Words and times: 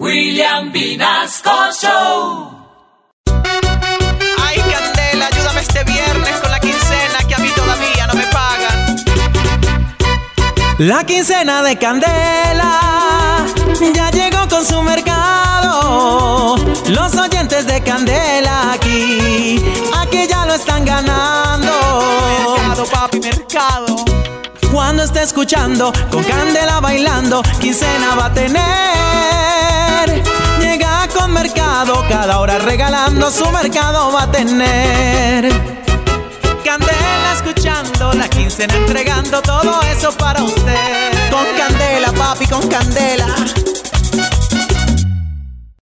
William 0.00 0.72
Vinasco 0.72 1.70
Show. 1.80 2.50
Ay, 3.26 4.58
Candela, 4.58 5.26
ayúdame 5.28 5.60
este 5.60 5.84
viernes 5.84 6.34
con 6.40 6.50
la 6.50 6.58
quincena 6.58 7.18
que 7.28 7.34
a 7.34 7.38
mí 7.38 7.48
todavía 7.54 8.06
no 8.08 8.14
me 8.14 8.26
pagan. 8.26 8.96
La 10.78 11.04
quincena 11.04 11.62
de 11.62 11.78
Candela 11.78 13.46
ya 13.94 14.10
llegó 14.10 14.48
con 14.48 14.66
su 14.66 14.82
mercado. 14.82 16.56
Los 16.88 17.14
oyentes 17.14 17.64
de 17.66 17.80
Candela 17.82 18.72
aquí, 18.72 19.64
aquí 19.96 20.26
ya 20.28 20.44
lo 20.44 20.54
están 20.54 20.84
ganando. 20.84 21.70
Mercado, 22.56 22.84
papi, 22.86 23.20
mercado. 23.20 24.04
Cuando 24.72 25.04
esté 25.04 25.22
escuchando, 25.22 25.92
con 26.10 26.24
Candela 26.24 26.80
bailando, 26.80 27.42
quincena 27.60 28.16
va 28.16 28.26
a 28.26 28.34
tener. 28.34 28.73
Cada 32.16 32.38
hora 32.38 32.60
regalando, 32.60 33.28
su 33.28 33.44
mercado 33.50 34.12
va 34.12 34.22
a 34.22 34.30
tener. 34.30 35.48
Candela 36.64 37.32
escuchando, 37.34 38.12
la 38.12 38.28
quincena 38.28 38.72
entregando, 38.76 39.42
todo 39.42 39.82
eso 39.82 40.12
para 40.16 40.40
usted. 40.44 41.10
Con 41.32 41.44
candela, 41.56 42.12
papi, 42.12 42.46
con 42.46 42.68
candela. 42.68 43.26